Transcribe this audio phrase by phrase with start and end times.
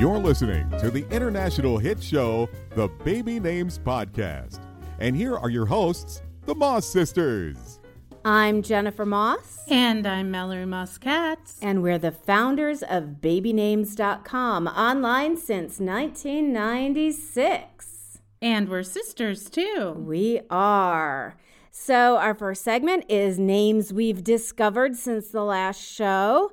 [0.00, 4.58] You're listening to the international hit show, The Baby Names Podcast.
[4.98, 7.80] And here are your hosts, the Moss Sisters.
[8.24, 9.58] I'm Jennifer Moss.
[9.68, 11.58] And I'm Mallory Moss Katz.
[11.60, 18.20] And we're the founders of babynames.com, online since 1996.
[18.40, 19.96] And we're sisters too.
[19.98, 21.36] We are.
[21.70, 26.50] So, our first segment is names we've discovered since the last show.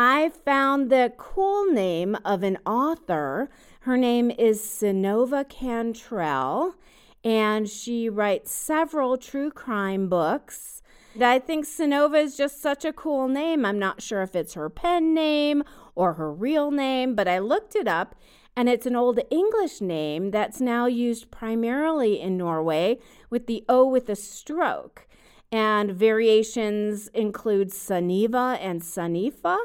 [0.00, 3.50] I found the cool name of an author.
[3.80, 6.76] Her name is Synova Cantrell,
[7.24, 10.82] and she writes several true crime books.
[11.20, 13.64] I think Synova is just such a cool name.
[13.64, 15.64] I'm not sure if it's her pen name
[15.96, 18.14] or her real name, but I looked it up
[18.54, 23.84] and it's an old English name that's now used primarily in Norway with the O
[23.84, 25.07] with a stroke.
[25.50, 29.56] And variations include Saniva and Sanifa,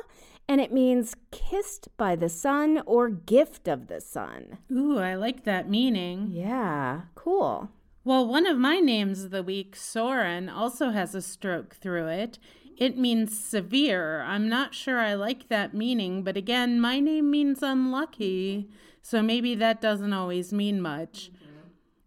[0.48, 4.60] and it means kissed by the sun or gift of the sun.
[4.72, 6.30] Ooh, I like that meaning.
[6.32, 7.70] Yeah, cool.
[8.06, 12.38] Well, one of my names of the week, Soren, also has a stroke through it.
[12.78, 14.22] It means severe.
[14.24, 18.70] I'm not sure I like that meaning, but again, my name means unlucky,
[19.02, 21.32] so maybe that doesn't always mean much.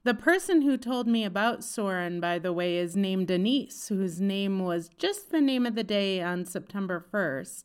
[0.07, 4.61] The person who told me about Soren, by the way, is named Denise, whose name
[4.61, 7.65] was just the name of the day on September 1st.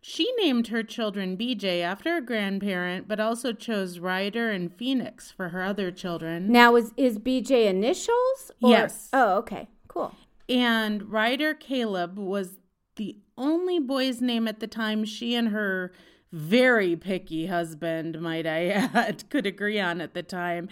[0.00, 5.50] She named her children BJ after a grandparent, but also chose Ryder and Phoenix for
[5.50, 6.50] her other children.
[6.50, 8.50] Now, is, is BJ initials?
[8.60, 8.70] Or?
[8.70, 9.08] Yes.
[9.12, 10.12] Oh, okay, cool.
[10.48, 12.58] And Ryder Caleb was
[12.96, 15.92] the only boy's name at the time she and her
[16.32, 20.68] very picky husband, might I add, could agree on at the time.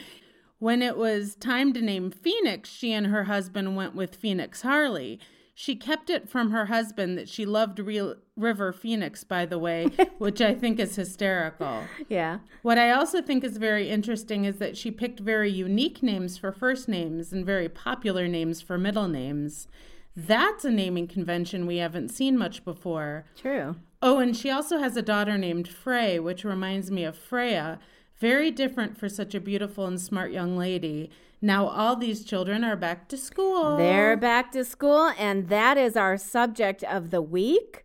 [0.63, 5.19] When it was time to name Phoenix, she and her husband went with Phoenix Harley.
[5.55, 9.87] She kept it from her husband that she loved Real River Phoenix, by the way,
[10.19, 11.83] which I think is hysterical.
[12.09, 12.39] Yeah.
[12.63, 16.53] What I also think is very interesting is that she picked very unique names for
[16.53, 19.67] first names and very popular names for middle names.
[20.15, 23.25] That's a naming convention we haven't seen much before.
[23.37, 23.75] True.
[24.01, 27.81] Oh, and she also has a daughter named Frey, which reminds me of Freya.
[28.23, 31.11] Very different for such a beautiful and smart young lady.
[31.41, 33.77] Now, all these children are back to school.
[33.77, 37.85] They're back to school, and that is our subject of the week.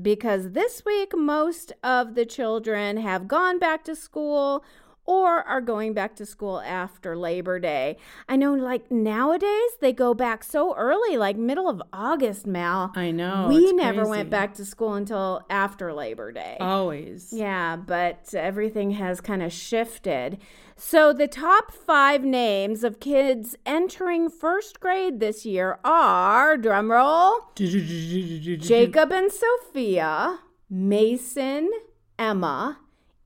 [0.00, 4.64] Because this week, most of the children have gone back to school
[5.04, 7.96] or are going back to school after Labor Day.
[8.28, 12.92] I know, like nowadays, they go back so early, like middle of August, Mal.
[12.94, 13.46] I know.
[13.48, 16.56] We never went back to school until after Labor Day.
[16.60, 17.32] Always.
[17.32, 20.38] Yeah, but everything has kind of shifted.
[20.76, 29.12] So, the top five names of kids entering first grade this year are drumroll Jacob
[29.12, 31.70] and Sophia, Mason,
[32.18, 32.78] Emma,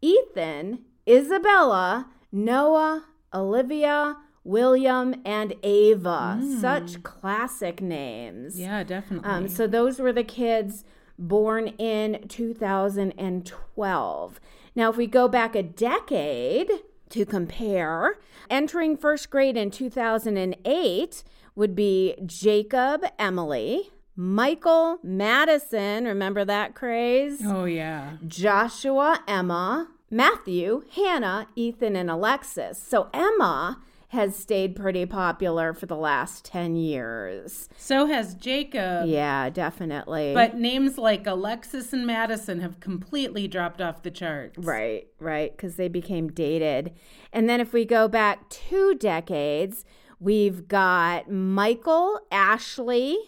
[0.02, 6.38] Ethan, Isabella, Noah, Olivia, William, and Ava.
[6.40, 6.60] Mm.
[6.60, 8.58] Such classic names.
[8.58, 9.28] Yeah, definitely.
[9.28, 10.84] Um, so, those were the kids
[11.18, 14.40] born in 2012.
[14.74, 16.70] Now, if we go back a decade,
[17.10, 18.18] to compare.
[18.50, 21.24] Entering first grade in 2008
[21.54, 27.40] would be Jacob Emily, Michael Madison, remember that craze?
[27.44, 28.16] Oh, yeah.
[28.26, 32.82] Joshua Emma, Matthew, Hannah, Ethan, and Alexis.
[32.82, 33.80] So Emma
[34.10, 37.68] has stayed pretty popular for the last 10 years.
[37.76, 39.08] So has Jacob.
[39.08, 40.32] Yeah, definitely.
[40.32, 44.58] But names like Alexis and Madison have completely dropped off the charts.
[44.58, 46.92] Right, right, because they became dated.
[47.32, 49.84] And then if we go back two decades,
[50.20, 53.18] we've got Michael, Ashley,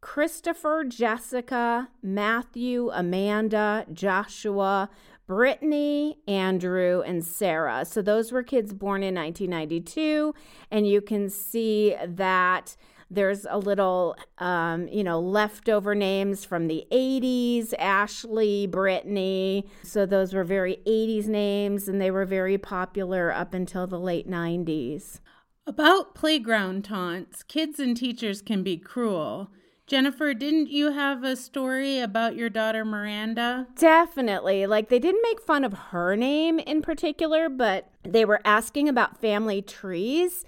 [0.00, 4.88] Christopher, Jessica, Matthew, Amanda, Joshua,
[5.26, 7.84] Brittany, Andrew, and Sarah.
[7.84, 10.34] So those were kids born in 1992.
[10.70, 12.76] And you can see that
[13.10, 19.66] there's a little, um, you know, leftover names from the 80s Ashley, Brittany.
[19.82, 24.28] So those were very 80s names and they were very popular up until the late
[24.28, 25.20] 90s.
[25.66, 29.50] About playground taunts, kids and teachers can be cruel.
[29.86, 33.66] Jennifer, didn't you have a story about your daughter Miranda?
[33.76, 34.66] Definitely.
[34.66, 39.20] Like they didn't make fun of her name in particular, but they were asking about
[39.20, 40.44] family trees.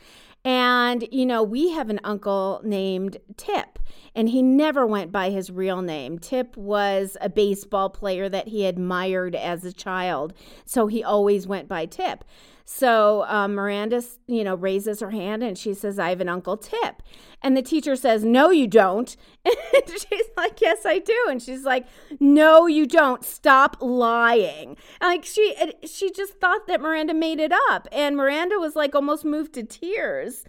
[0.46, 3.78] And, you know, we have an uncle named Tip,
[4.14, 6.18] and he never went by his real name.
[6.18, 10.34] Tip was a baseball player that he admired as a child,
[10.66, 12.24] so he always went by Tip.
[12.64, 16.56] So uh, Miranda, you know, raises her hand and she says, I have an Uncle
[16.56, 17.02] Tip.
[17.42, 19.16] And the teacher says, No, you don't.
[19.74, 21.16] And she's like, Yes, I do.
[21.28, 21.86] And she's like,
[22.18, 23.22] No, you don't.
[23.22, 24.78] Stop lying.
[25.00, 27.86] Like she, she just thought that Miranda made it up.
[27.92, 30.44] And Miranda was like almost moved to tears.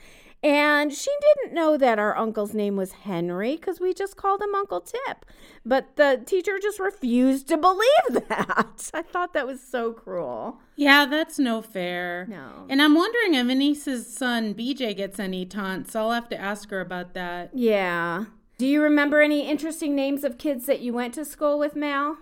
[0.45, 4.53] And she didn't know that our uncle's name was Henry because we just called him
[4.53, 5.25] Uncle Tip.
[5.65, 8.91] But the teacher just refused to believe that.
[8.93, 10.59] I thought that was so cruel.
[10.75, 12.27] Yeah, that's no fair.
[12.29, 12.67] No.
[12.69, 15.95] And I'm wondering if Anissa's son BJ gets any taunts.
[15.95, 17.49] I'll have to ask her about that.
[17.51, 18.25] Yeah.
[18.59, 22.17] Do you remember any interesting names of kids that you went to school with, Mal?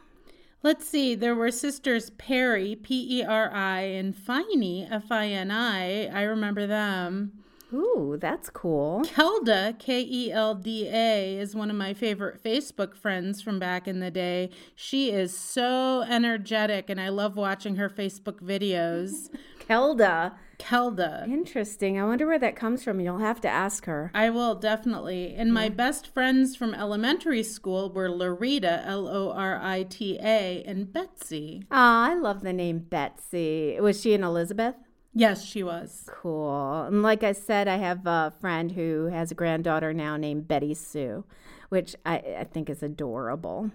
[0.64, 1.14] Let's see.
[1.14, 6.08] There were sisters Peri, P E R I, and Fini, F I N I.
[6.08, 7.43] I remember them.
[7.74, 9.02] Ooh, that's cool.
[9.04, 13.88] Kelda, K E L D A, is one of my favorite Facebook friends from back
[13.88, 14.52] in the day.
[14.76, 19.30] She is so energetic, and I love watching her Facebook videos.
[19.68, 20.34] Kelda.
[20.60, 21.26] Kelda.
[21.28, 22.00] Interesting.
[22.00, 23.00] I wonder where that comes from.
[23.00, 24.12] You'll have to ask her.
[24.14, 25.34] I will definitely.
[25.36, 30.64] And my best friends from elementary school were Lorita, L O R I T A,
[30.66, 31.64] and Betsy.
[31.72, 33.78] Ah, I love the name Betsy.
[33.80, 34.76] Was she an Elizabeth?
[35.14, 36.10] Yes, she was.
[36.12, 36.84] Cool.
[36.84, 40.74] And like I said, I have a friend who has a granddaughter now named Betty
[40.74, 41.24] Sue,
[41.70, 43.72] which I, I think is adorable.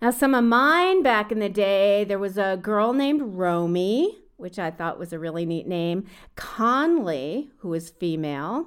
[0.00, 4.58] Now, some of mine back in the day, there was a girl named Romy, which
[4.58, 6.04] I thought was a really neat name,
[6.36, 8.66] Conley, who was female,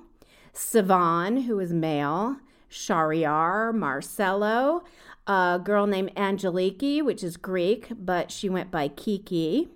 [0.53, 2.37] Savan, who was male,
[2.69, 4.83] Shariar, Marcello,
[5.27, 9.69] a girl named Angeliki, which is Greek, but she went by Kiki.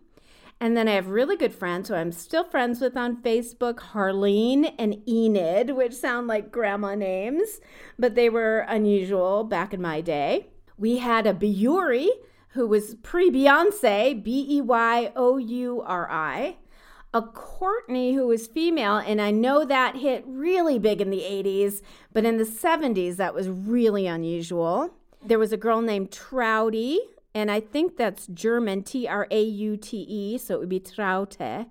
[0.61, 4.73] And then I have really good friends who I'm still friends with on Facebook, Harlene
[4.77, 7.61] and Enid, which sound like grandma names,
[7.97, 10.47] but they were unusual back in my day.
[10.77, 12.09] We had a Biuri,
[12.49, 16.57] who was pre Beyonce, B E Y O U R I.
[17.13, 21.81] A Courtney, who was female, and I know that hit really big in the 80s,
[22.13, 24.93] but in the 70s, that was really unusual.
[25.25, 26.97] There was a girl named Trouty,
[27.33, 30.79] and I think that's German, T R A U T E, so it would be
[30.79, 31.67] Traute.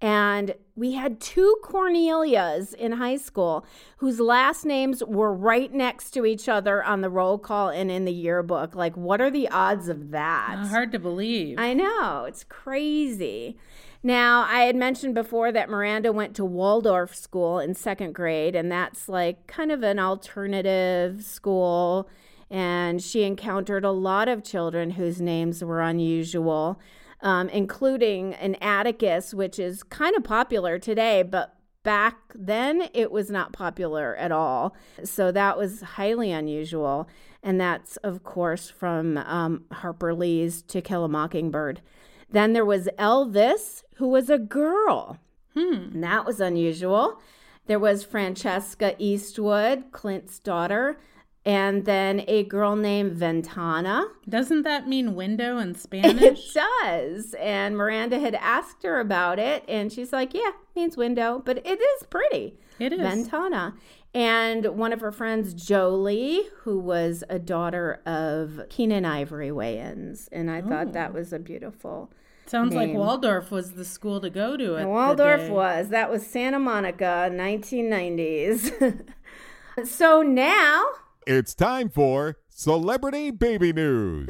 [0.00, 3.66] And we had two Cornelias in high school
[3.96, 8.04] whose last names were right next to each other on the roll call and in
[8.04, 8.76] the yearbook.
[8.76, 10.56] Like, what are the odds of that?
[10.56, 11.58] Uh, hard to believe.
[11.58, 13.56] I know, it's crazy.
[14.04, 18.70] Now, I had mentioned before that Miranda went to Waldorf school in second grade, and
[18.70, 22.08] that's like kind of an alternative school
[22.50, 26.80] and she encountered a lot of children whose names were unusual,
[27.20, 33.30] um, including an Atticus, which is kind of popular today, but back then it was
[33.30, 34.74] not popular at all.
[35.04, 37.08] So that was highly unusual.
[37.42, 41.80] And that's, of course, from um, Harper Lee's To Kill a Mockingbird.
[42.30, 45.18] Then there was Elvis, who was a girl.
[45.54, 45.90] Hmm.
[45.94, 47.20] And that was unusual.
[47.66, 50.98] There was Francesca Eastwood, Clint's daughter
[51.48, 54.04] and then a girl named Ventana.
[54.28, 56.22] Doesn't that mean window in Spanish?
[56.22, 57.34] It does.
[57.40, 61.80] And Miranda had asked her about it, and she's like, Yeah, means window, but it
[61.80, 62.58] is pretty.
[62.78, 63.00] It is.
[63.00, 63.74] Ventana.
[64.12, 70.28] And one of her friends, Jolie, who was a daughter of Keenan Ivory Wayans.
[70.30, 72.10] And I thought that was a beautiful.
[72.46, 72.92] Sounds like.
[72.92, 74.84] Waldorf was the school to go to.
[74.84, 75.88] Waldorf was.
[75.88, 79.06] That was Santa Monica, 1990s.
[79.84, 80.84] so now
[81.30, 84.28] It's time for Celebrity Baby News.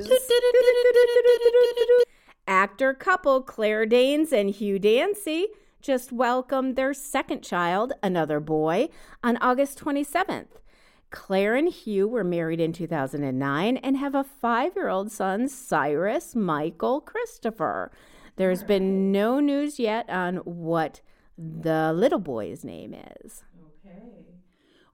[2.49, 5.47] Actor couple Claire Danes and Hugh Dancy
[5.81, 8.88] just welcomed their second child, another boy,
[9.23, 10.49] on August 27th.
[11.12, 16.35] Claire and Hugh were married in 2009 and have a five year old son, Cyrus
[16.35, 17.93] Michael Christopher.
[18.35, 21.00] There's been no news yet on what
[21.38, 23.45] the little boy's name is.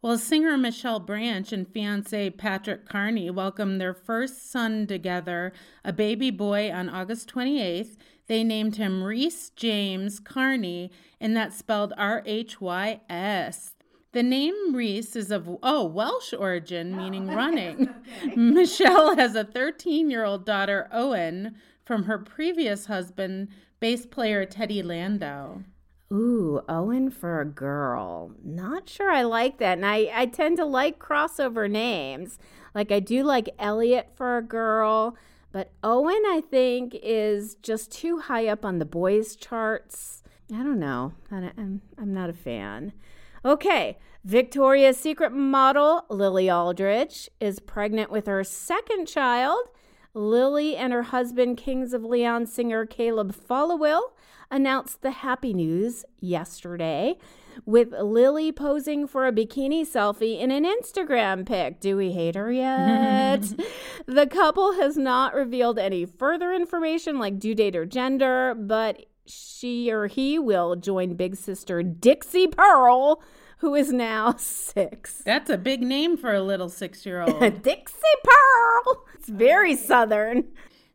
[0.05, 6.31] Well, singer Michelle Branch and fiance Patrick Carney welcomed their first son together, a baby
[6.31, 7.97] boy, on August 28th.
[8.27, 10.91] They named him Rhys James Carney,
[11.23, 13.77] and that's spelled R H Y S.
[14.13, 17.89] The name Rhys is of, oh, Welsh origin, meaning running.
[18.37, 23.49] Michelle has a 13 year old daughter, Owen, from her previous husband,
[23.81, 25.61] bass player Teddy Landau.
[26.15, 28.31] Ooh, Owen for a girl.
[28.45, 29.79] Not sure I like that.
[29.79, 32.39] And I, I tend to like crossover names.
[32.73, 35.17] Like I do like Elliot for a girl,
[35.51, 40.23] but Owen, I think, is just too high up on the boys' charts.
[40.53, 41.15] I don't know.
[41.33, 42.93] I, I'm, I'm not a fan.
[43.45, 49.69] Okay, Victoria's Secret model Lily Aldridge is pregnant with her second child.
[50.15, 54.13] Lily and her husband, Kings of Leon singer Caleb Followill,
[54.55, 57.17] announced the happy news yesterday
[57.67, 61.81] with Lily posing for a bikini selfie in an Instagram pic.
[61.81, 63.43] Do we hate her yet?
[64.07, 69.91] the couple has not revealed any further information like due date or gender, but she
[69.91, 73.23] or he will join big sister Dixie Pearl,
[73.59, 75.23] who is now six.
[75.25, 77.41] That's a big name for a little six year old.
[77.63, 79.05] Dixie Pearl!
[79.15, 80.45] It's very southern.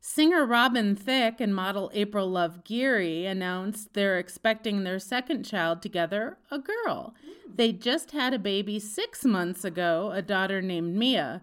[0.01, 6.37] Singer Robin Thicke and model April Love Geary announced they're expecting their second child together,
[6.49, 7.13] a girl.
[7.21, 7.51] Hmm.
[7.55, 11.41] They just had a baby six months ago, a daughter named Mia.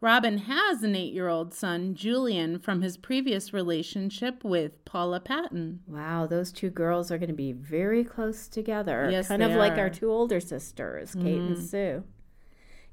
[0.00, 5.80] Robin has an eight year old son, Julian, from his previous relationship with Paula Patton.
[5.86, 9.08] Wow, those two girls are going to be very close together.
[9.10, 11.64] Yes, kind of like our two older sisters, Kate and mm-hmm.
[11.64, 12.04] Sue.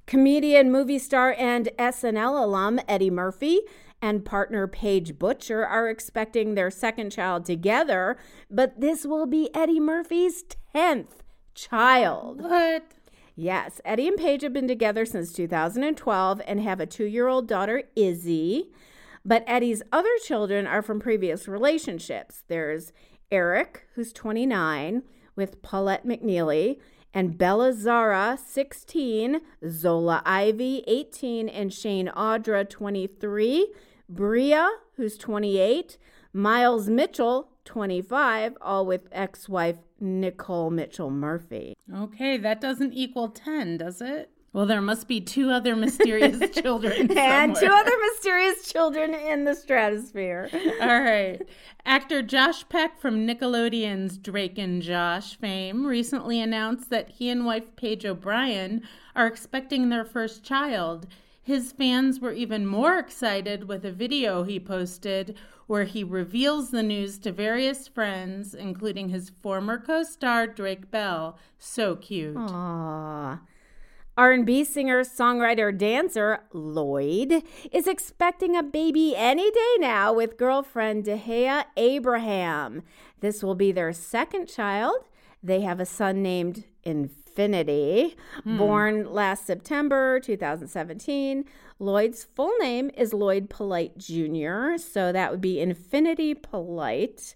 [0.07, 3.62] Comedian, movie star, and SNL alum Eddie Murphy
[4.02, 8.18] and partner Paige Butcher are expecting their second child together,
[8.50, 10.44] but this will be Eddie Murphy's
[10.75, 11.22] 10th
[11.54, 12.42] child.
[12.42, 12.84] What?
[13.36, 17.48] Yes, Eddie and Paige have been together since 2012 and have a two year old
[17.48, 18.72] daughter, Izzy.
[19.25, 22.44] But Eddie's other children are from previous relationships.
[22.48, 22.94] There's
[23.32, 25.04] Eric, who's 29,
[25.36, 26.78] with Paulette McNeely,
[27.15, 33.74] and Bella Zara, 16, Zola Ivy, 18, and Shayne Audra, 23,
[34.10, 35.98] Bria, who's 28,
[36.34, 41.77] Miles Mitchell, 25, all with ex wife Nicole Mitchell Murphy.
[41.91, 44.29] Okay, that doesn't equal 10, does it?
[44.56, 47.12] Well, there must be two other mysterious children.
[47.18, 50.50] and two other mysterious children in the stratosphere.
[50.82, 51.42] All right.
[51.86, 57.76] Actor Josh Peck from Nickelodeon's Drake and Josh fame recently announced that he and wife
[57.76, 58.82] Paige O'Brien
[59.14, 61.06] are expecting their first child.
[61.44, 65.36] His fans were even more excited with a video he posted
[65.68, 71.38] where he reveals the news to various friends, including his former co-star Drake Bell.
[71.60, 72.36] So cute.
[72.36, 73.42] Aww.
[74.17, 81.65] R&B singer, songwriter, dancer Lloyd is expecting a baby any day now with girlfriend Dehea
[81.75, 82.84] Abraham.
[83.19, 84.95] This will be their second child.
[85.43, 88.57] They have a son named Infinity, hmm.
[88.57, 91.43] born last September 2017.
[91.77, 97.36] Lloyd's full name is Lloyd Polite Jr., so that would be Infinity Polite.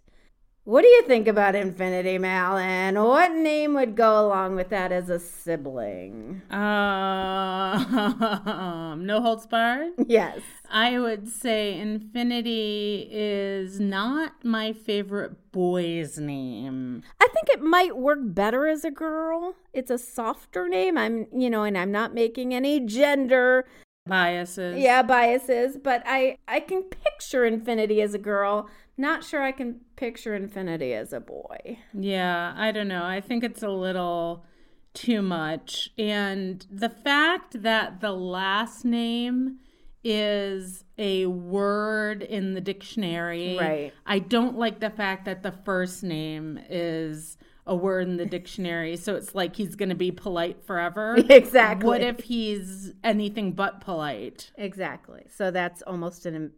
[0.70, 2.94] What do you think about Infinity, Malin?
[2.94, 6.44] What name would go along with that as a sibling?
[6.52, 7.82] Um,
[9.04, 9.94] no holds barred.
[10.06, 10.42] Yes.
[10.70, 17.02] I would say Infinity is not my favorite boy's name.
[17.20, 19.56] I think it might work better as a girl.
[19.74, 21.00] It's a softer name.
[21.00, 23.66] I'm, you know, and I'm not making any gender
[24.08, 24.78] Biases.
[24.78, 28.70] yeah biases, but I I can picture Infinity as a girl.
[29.00, 31.80] Not sure I can picture Infinity as a boy.
[31.94, 33.06] Yeah, I don't know.
[33.06, 34.44] I think it's a little
[34.94, 35.90] too much.
[35.98, 39.60] And the fact that the last name
[40.04, 43.58] is a word in the dictionary.
[43.58, 43.94] Right.
[44.06, 48.98] I don't like the fact that the first name is a word in the dictionary.
[48.98, 51.18] So it's like he's going to be polite forever.
[51.30, 51.88] Exactly.
[51.88, 54.52] What if he's anything but polite?
[54.58, 55.26] Exactly.
[55.34, 56.52] So that's almost an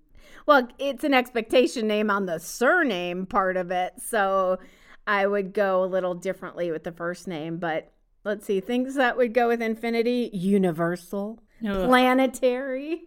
[0.46, 3.94] well, it's an expectation name on the surname part of it.
[3.98, 4.60] So
[5.08, 7.92] I would go a little differently with the first name, but
[8.24, 11.88] let's see things that would go with infinity: universal, Ugh.
[11.88, 13.04] planetary,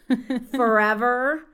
[0.54, 1.44] forever.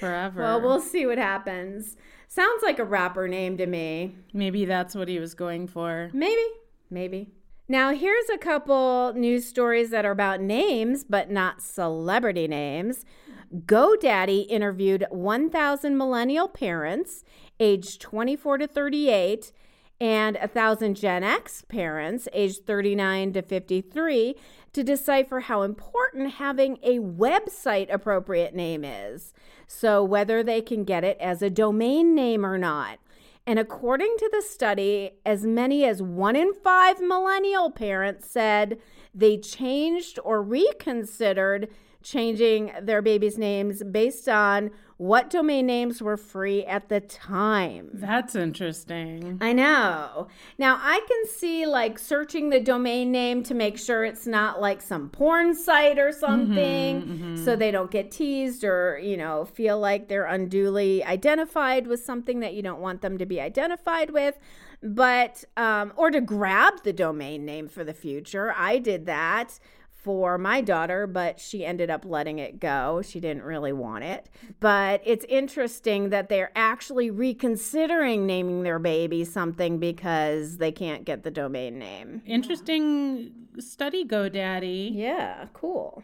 [0.00, 0.40] Forever.
[0.40, 1.96] Well, we'll see what happens.
[2.28, 4.16] Sounds like a rapper name to me.
[4.32, 6.10] Maybe that's what he was going for.
[6.14, 6.46] Maybe,
[6.90, 7.28] maybe.
[7.68, 13.04] Now, here's a couple news stories that are about names, but not celebrity names.
[13.52, 17.22] GoDaddy interviewed 1,000 millennial parents
[17.60, 19.52] aged 24 to 38
[20.00, 24.34] and 1,000 Gen X parents aged 39 to 53
[24.72, 29.34] to decipher how important having a website appropriate name is.
[29.66, 32.98] So, whether they can get it as a domain name or not.
[33.46, 38.78] And according to the study, as many as one in five millennial parents said
[39.14, 41.68] they changed or reconsidered
[42.02, 44.70] changing their babies' names based on
[45.02, 47.90] what domain names were free at the time.
[47.92, 49.36] That's interesting.
[49.40, 50.28] I know.
[50.58, 54.80] Now I can see like searching the domain name to make sure it's not like
[54.80, 60.06] some porn site or something so they don't get teased or, you know, feel like
[60.06, 64.38] they're unduly identified with something that you don't want them to be identified with.
[64.84, 68.54] But, um, or to grab the domain name for the future.
[68.56, 69.58] I did that
[70.02, 73.02] for my daughter, but she ended up letting it go.
[73.02, 74.28] She didn't really want it.
[74.58, 81.22] But it's interesting that they're actually reconsidering naming their baby something because they can't get
[81.22, 82.22] the domain name.
[82.26, 84.90] Interesting study, GoDaddy.
[84.92, 86.02] Yeah, cool.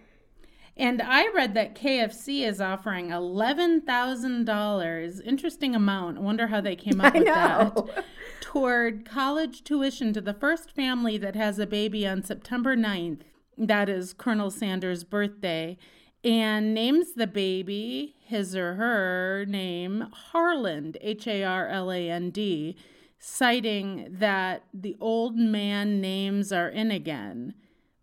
[0.77, 5.27] And I read that KFC is offering $11,000.
[5.27, 6.19] Interesting amount.
[6.19, 8.05] I wonder how they came up with that.
[8.41, 13.23] Toward college tuition to the first family that has a baby on September 9th.
[13.59, 15.77] That is Colonel Sanders' birthday.
[16.25, 22.31] And names the baby, his or her name, Harland, H A R L A N
[22.31, 22.77] D,
[23.19, 27.55] citing that the old man names are in again.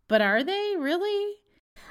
[0.07, 1.35] But are they really?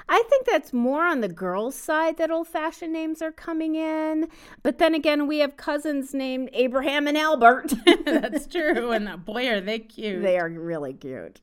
[0.07, 4.27] I think that's more on the girls' side that old fashioned names are coming in.
[4.61, 7.73] But then again, we have cousins named Abraham and Albert.
[8.05, 8.91] That's true.
[8.91, 10.21] And uh, boy, are they cute.
[10.21, 11.41] they are really cute.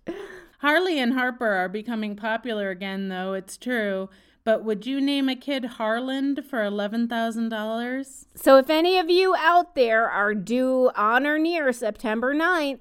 [0.63, 4.09] Harley and Harper are becoming popular again, though, it's true.
[4.45, 8.27] But would you name a kid Harland for $11,000?
[8.37, 12.79] So, if any of you out there are due on or near September 9th,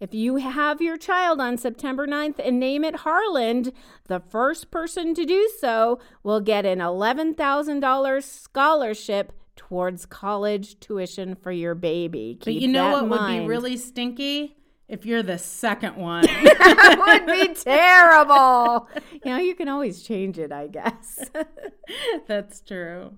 [0.00, 3.72] if you have your child on September 9th and name it Harland,
[4.08, 11.52] the first person to do so will get an $11,000 scholarship towards college tuition for
[11.52, 12.38] your baby.
[12.42, 14.56] But you know what would be really stinky?
[14.90, 16.24] If you're the second one.
[16.26, 18.88] that would be terrible.
[19.24, 21.30] You know, you can always change it, I guess.
[22.26, 23.16] That's true.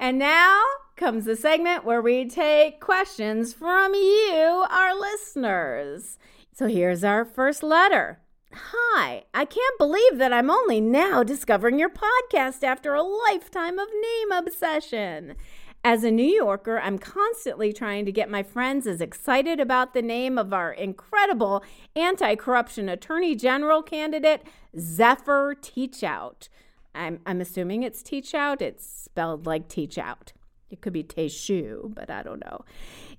[0.00, 0.60] And now
[0.96, 6.18] comes the segment where we take questions from you, our listeners.
[6.52, 8.18] So here's our first letter.
[8.52, 13.88] Hi, I can't believe that I'm only now discovering your podcast after a lifetime of
[13.88, 15.36] name obsession.
[15.84, 20.02] As a New Yorker, I'm constantly trying to get my friends as excited about the
[20.02, 21.64] name of our incredible
[21.96, 24.44] anti corruption attorney general candidate,
[24.78, 26.48] Zephyr Teachout.
[26.94, 30.32] I'm, I'm assuming it's Teachout, It's spelled like Teachout.
[30.70, 32.64] It could be Teishu, but I don't know.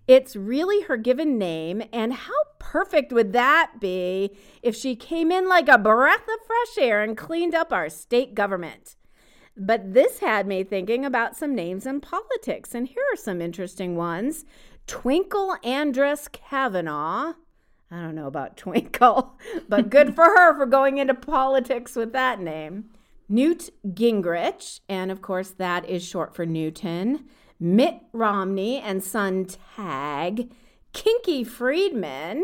[0.07, 5.49] It's really her given name, and how perfect would that be if she came in
[5.49, 8.95] like a breath of fresh air and cleaned up our state government?
[9.55, 13.95] But this had me thinking about some names in politics, and here are some interesting
[13.95, 14.45] ones.
[14.87, 17.33] Twinkle Andress Cavanaugh.
[17.91, 19.37] I don't know about Twinkle,
[19.69, 22.85] but good for her for going into politics with that name.
[23.29, 27.25] Newt Gingrich, and of course, that is short for Newton.
[27.59, 30.51] Mitt Romney and son Tag.
[30.91, 32.43] Kinky Friedman,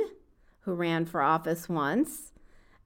[0.61, 2.28] who ran for office once.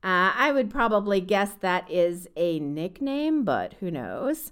[0.03, 4.51] Uh, I would probably guess that is a nickname, but who knows?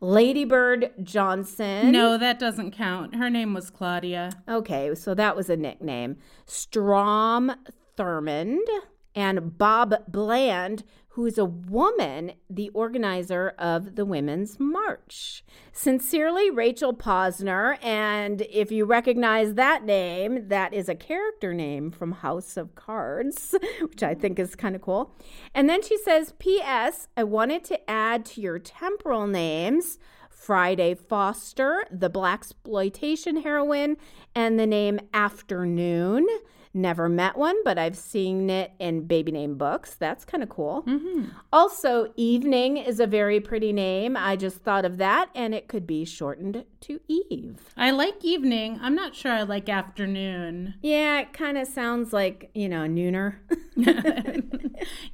[0.00, 1.90] Ladybird Johnson.
[1.92, 3.16] No, that doesn't count.
[3.16, 4.30] Her name was Claudia.
[4.48, 6.18] Okay, so that was a nickname.
[6.46, 7.52] Strom
[7.96, 8.66] Thurmond
[9.14, 15.44] and Bob Bland, who is a woman, the organizer of the Women's March.
[15.70, 17.76] Sincerely, Rachel Posner.
[17.84, 23.54] And if you recognize that name, that is a character name from House of Cards,
[23.80, 25.14] which I think is kind of cool.
[25.54, 27.08] And then she says, P.S.
[27.14, 29.98] I wanted to add to your temporal names.
[30.30, 33.96] Friday Foster, the black exploitation heroine,
[34.34, 36.26] and the name Afternoon.
[36.74, 39.94] Never met one, but I've seen it in baby name books.
[39.94, 40.84] That's kind of cool.
[40.86, 41.24] Mm-hmm.
[41.52, 44.16] Also, Evening is a very pretty name.
[44.16, 47.74] I just thought of that, and it could be shortened to Eve.
[47.76, 48.78] I like evening.
[48.80, 50.74] I'm not sure I like afternoon.
[50.80, 53.36] Yeah, it kind of sounds like, you know, nooner.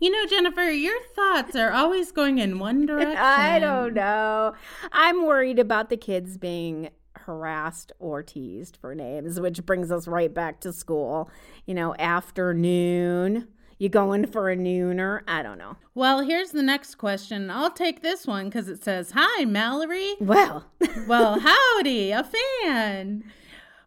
[0.01, 3.17] You know, Jennifer, your thoughts are always going in one direction.
[3.19, 4.55] I don't know.
[4.93, 6.91] I'm worried about the kids being
[7.29, 11.31] harassed or teased for names, which brings us right back to school.
[11.67, 13.49] You know, afternoon.
[13.79, 15.21] You going for a nooner?
[15.29, 15.77] I don't know.
[15.95, 17.49] Well, here's the next question.
[17.51, 20.15] I'll take this one because it says, Hi, Mallory.
[20.19, 20.65] Well,
[21.07, 23.23] Well, howdy, a fan.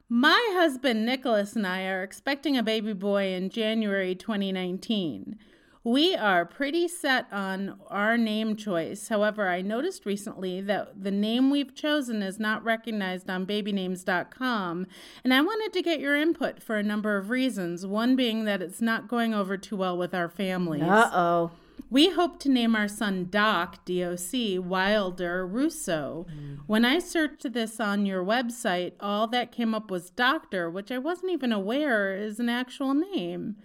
[0.08, 5.38] My husband Nicholas and I are expecting a baby boy in January 2019.
[5.84, 9.08] We are pretty set on our name choice.
[9.08, 14.86] However, I noticed recently that the name we've chosen is not recognized on babynames.com,
[15.24, 17.86] and I wanted to get your input for a number of reasons.
[17.88, 20.84] One being that it's not going over too well with our families.
[20.84, 21.52] uh oh.
[21.90, 26.26] We hope to name our son Doc, D-O-C, Wilder Russo.
[26.68, 31.00] When I searched this on your website, all that came up was Doctor, which I
[31.00, 33.58] wasn't even aware is an actual name.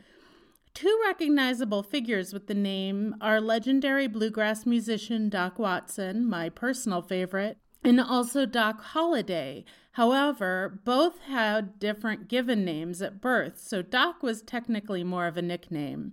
[0.76, 7.56] Two recognizable figures with the name are legendary bluegrass musician Doc Watson, my personal favorite,
[7.82, 9.64] and also Doc Holliday.
[9.92, 15.42] However, both had different given names at birth, so Doc was technically more of a
[15.42, 16.12] nickname.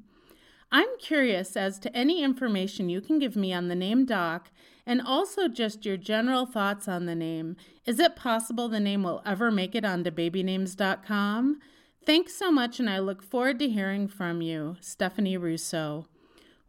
[0.72, 4.50] I'm curious as to any information you can give me on the name Doc
[4.86, 7.58] and also just your general thoughts on the name.
[7.86, 11.60] Is it possible the name will ever make it onto babynames.com?
[12.06, 16.08] Thanks so much, and I look forward to hearing from you, Stephanie Russo.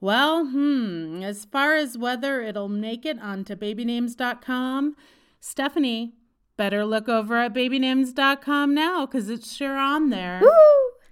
[0.01, 4.94] Well, hmm, as far as whether it'll make it onto babynames.com,
[5.40, 6.12] Stephanie,
[6.57, 10.40] better look over at babynames.com now because it's sure on there.
[10.40, 10.51] Woo!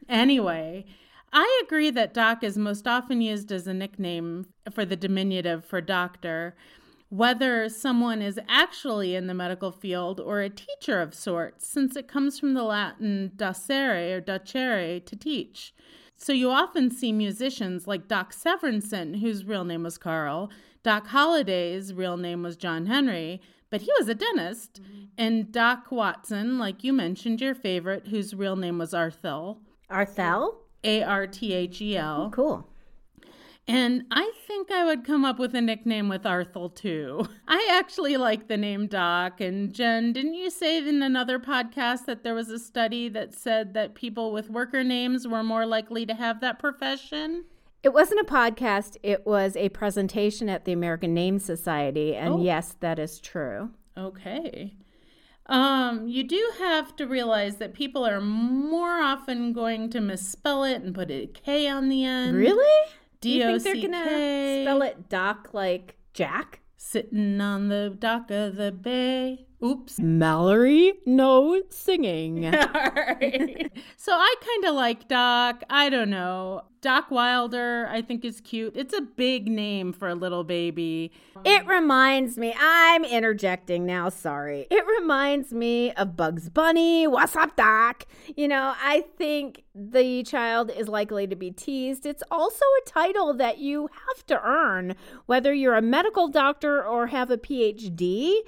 [0.09, 0.85] Anyway,
[1.33, 5.81] I agree that doc is most often used as a nickname for the diminutive for
[5.81, 6.55] doctor,
[7.13, 12.09] whether someone is actually in the medical field or a teacher of sorts, since it
[12.09, 15.75] comes from the Latin docere or docere to teach.
[16.17, 20.51] So you often see musicians like Doc Severinsen, whose real name was Carl,
[20.83, 25.05] Doc Holliday's real name was John Henry, but he was a dentist, mm-hmm.
[25.19, 29.59] and Doc Watson, like you mentioned, your favorite, whose real name was Arthel.
[29.91, 30.55] Arthel?
[30.83, 32.29] A R T H E L.
[32.29, 32.72] Oh, cool.
[33.69, 37.27] And I think I would come up with a nickname with Arthel too.
[37.49, 39.41] I actually like the name Doc.
[39.41, 43.75] And Jen, didn't you say in another podcast that there was a study that said
[43.75, 47.45] that people with worker names were more likely to have that profession?
[47.83, 52.15] It wasn't a podcast, it was a presentation at the American Name Society.
[52.15, 52.43] And oh.
[52.43, 53.71] yes, that is true.
[53.97, 54.75] Okay.
[55.47, 60.83] Um, you do have to realize that people are more often going to misspell it
[60.83, 62.37] and put a K on the end.
[62.37, 62.93] Really?
[63.23, 63.69] D O C K.
[63.79, 66.61] You think they're gonna spell it Doc like Jack?
[66.77, 69.47] Sitting on the dock of the bay.
[69.65, 69.99] Oops.
[69.99, 72.53] Mallory, no singing.
[72.73, 73.71] Right.
[73.97, 75.63] so I kind of like Doc.
[75.71, 76.63] I don't know.
[76.83, 78.77] Doc Wilder, I think is cute.
[78.77, 81.13] It's a big name for a little baby.
[81.45, 84.67] It reminds me, I'm interjecting now, sorry.
[84.69, 87.07] It reminds me of Bugs Bunny.
[87.07, 88.05] What's up, Doc?
[88.37, 92.05] You know, I think the child is likely to be teased.
[92.05, 94.97] It's also a title that you have to earn,
[95.27, 98.39] whether you're a medical doctor or have a PhD.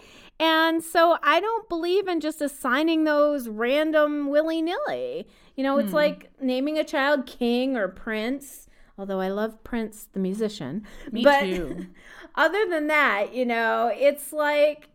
[0.40, 5.29] And so I don't believe in just assigning those random willy nilly.
[5.57, 5.97] You know, it's hmm.
[5.97, 10.85] like naming a child King or Prince, although I love Prince the musician.
[11.11, 11.87] Me but too.
[12.35, 14.88] other than that, you know, it's like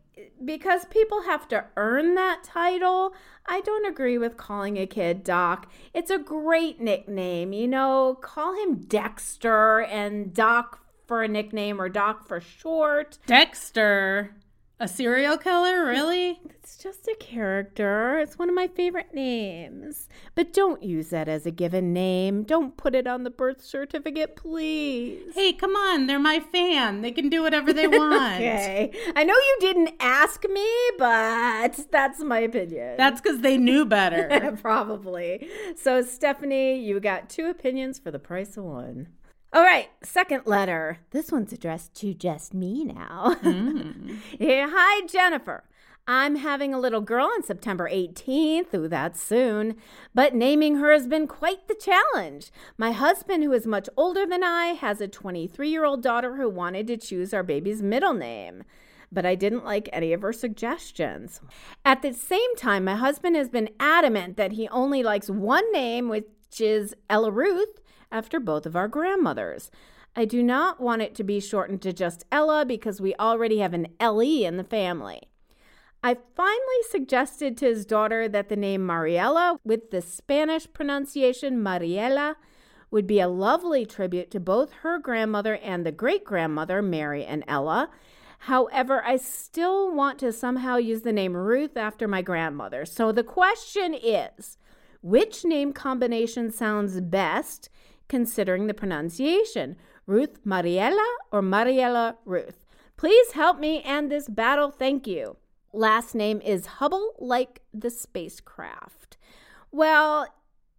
[0.44, 3.14] because people have to earn that title,
[3.46, 5.72] I don't agree with calling a kid Doc.
[5.94, 7.54] It's a great nickname.
[7.54, 13.18] You know, call him Dexter and Doc for a nickname or Doc for short.
[13.26, 14.36] Dexter.
[14.82, 15.86] A serial killer?
[15.86, 16.40] Really?
[16.46, 18.18] It's just a character.
[18.20, 20.08] It's one of my favorite names.
[20.36, 22.44] But don't use that as a given name.
[22.44, 25.34] Don't put it on the birth certificate, please.
[25.36, 26.08] Hey, come on.
[26.08, 27.02] They're my fan.
[27.02, 28.36] They can do whatever they want.
[28.36, 28.92] okay.
[29.18, 30.66] I know you didn't ask me,
[30.98, 32.96] but that's my opinion.
[32.96, 34.58] That's because they knew better.
[34.62, 35.50] Probably.
[35.76, 39.10] So, Stephanie, you got two opinions for the price of one.
[39.52, 41.00] All right, second letter.
[41.10, 43.36] This one's addressed to just me now.
[43.42, 44.18] Mm.
[44.40, 45.64] yeah, hi, Jennifer.
[46.08, 48.72] I'm having a little girl on September 18th.
[48.76, 49.76] Ooh, that's soon.
[50.14, 52.52] But naming her has been quite the challenge.
[52.78, 56.48] My husband, who is much older than I, has a 23 year old daughter who
[56.48, 58.64] wanted to choose our baby's middle name.
[59.12, 61.42] But I didn't like any of her suggestions.
[61.84, 66.08] At the same time, my husband has been adamant that he only likes one name,
[66.08, 66.28] which
[66.60, 67.80] is Ella Ruth
[68.12, 69.72] after both of our grandmothers.
[70.16, 73.74] I do not want it to be shortened to just Ella because we already have
[73.74, 75.30] an Ellie in the family.
[76.04, 82.38] I finally suggested to his daughter that the name Mariella, with the Spanish pronunciation Mariella,
[82.90, 87.44] would be a lovely tribute to both her grandmother and the great grandmother, Mary and
[87.48, 87.90] Ella.
[88.44, 92.86] However, I still want to somehow use the name Ruth after my grandmother.
[92.86, 94.58] So the question is
[95.02, 97.70] which name combination sounds best
[98.10, 102.66] considering the pronunciation Ruth Mariella or Mariella Ruth.
[102.98, 104.72] Please help me end this battle.
[104.72, 105.38] Thank you.
[105.72, 109.18] Last name is Hubble, like the spacecraft.
[109.72, 110.28] Well,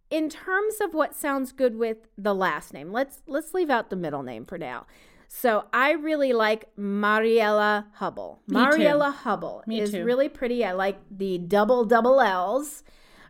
[0.09, 3.95] in terms of what sounds good with the last name, let's let's leave out the
[3.95, 4.85] middle name for now.
[5.29, 8.41] So I really like Mariella Hubble.
[8.47, 9.17] Me Mariella too.
[9.23, 10.03] Hubble Me is too.
[10.03, 10.65] really pretty.
[10.65, 12.83] I like the double double L's.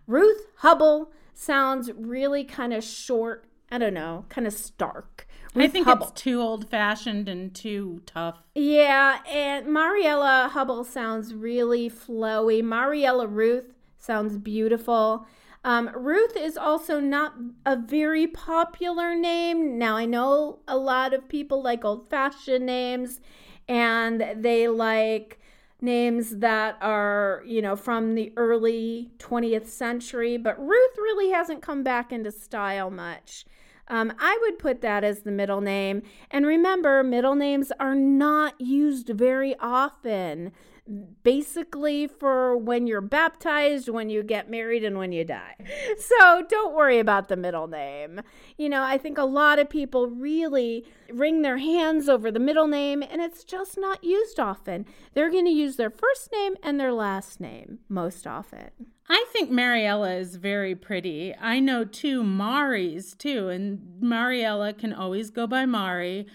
[0.08, 5.28] Ruth Hubble sounds really kind of short I don't know, kind of stark.
[5.56, 6.08] Ruth I think Hubble.
[6.08, 8.40] it's too old fashioned and too tough.
[8.56, 12.64] Yeah, and Mariella Hubble sounds really flowy.
[12.64, 15.26] Mariella Ruth sounds beautiful.
[15.64, 19.78] Um, Ruth is also not a very popular name.
[19.78, 23.20] Now, I know a lot of people like old fashioned names
[23.68, 25.40] and they like
[25.80, 31.84] names that are, you know, from the early 20th century, but Ruth really hasn't come
[31.84, 33.46] back into style much.
[33.92, 36.02] Um, I would put that as the middle name.
[36.32, 40.54] And remember, middle names are not used very often
[41.24, 45.56] basically for when you're baptized, when you get married, and when you die.
[45.98, 48.22] So don't worry about the middle name.
[48.58, 52.68] You know, I think a lot of people really wring their hands over the middle
[52.68, 54.86] name, and it's just not used often.
[55.14, 58.70] They're going to use their first name and their last name most often.
[59.10, 61.36] I think Mariella is very pretty.
[61.40, 66.28] I know two Maris too, and Mariella can always go by Mari.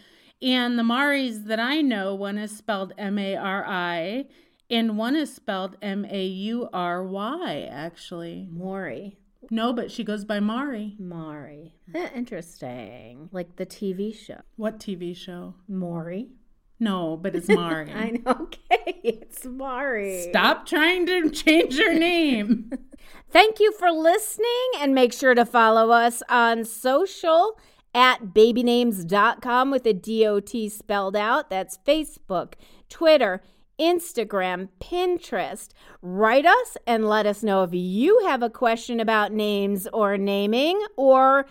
[0.42, 4.26] And the Maris that I know, one is spelled M A R I,
[4.68, 8.48] and one is spelled M A U R Y, actually.
[8.50, 9.16] Maury.
[9.50, 10.96] No, but she goes by Mari.
[10.98, 11.74] Mari.
[11.94, 13.28] Eh, interesting.
[13.32, 14.40] Like the TV show.
[14.56, 15.54] What TV show?
[15.68, 16.30] Maury.
[16.78, 17.90] No, but it's Mari.
[17.92, 18.32] I know.
[18.42, 20.26] Okay, it's Mari.
[20.30, 22.70] Stop trying to change your name.
[23.30, 27.58] Thank you for listening and make sure to follow us on social
[27.96, 31.48] at babynames.com with a DOT spelled out.
[31.48, 32.52] That's Facebook,
[32.90, 33.42] Twitter,
[33.80, 35.70] Instagram, Pinterest.
[36.02, 40.84] Write us and let us know if you have a question about names or naming
[40.98, 41.46] or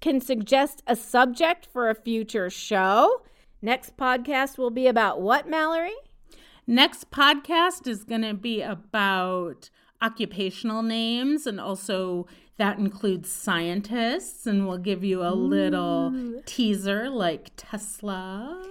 [0.00, 3.22] can suggest a subject for a future show.
[3.62, 5.96] Next podcast will be about what, Mallory?
[6.66, 9.70] Next podcast is going to be about
[10.02, 12.26] occupational names and also
[12.58, 16.42] that includes scientists and we'll give you a little Ooh.
[16.44, 18.66] teaser like Tesla.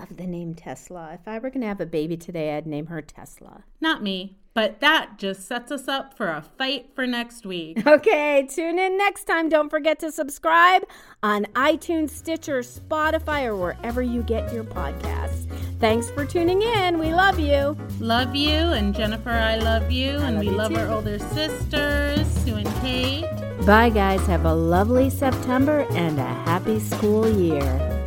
[0.00, 1.10] I love the name Tesla.
[1.12, 3.64] If I were going to have a baby today, I'd name her Tesla.
[3.82, 7.82] Not me, but that just sets us up for a fight for next week.
[7.86, 9.50] Okay, tune in next time.
[9.50, 10.84] Don't forget to subscribe
[11.22, 15.46] on iTunes, Stitcher, Spotify, or wherever you get your podcasts.
[15.80, 16.98] Thanks for tuning in.
[16.98, 17.76] We love you.
[17.98, 20.78] Love you, and Jennifer, I love you, I and love we you love too.
[20.78, 23.26] our older sisters, Sue and Kate.
[23.66, 24.24] Bye, guys.
[24.26, 27.99] Have a lovely September and a happy school year.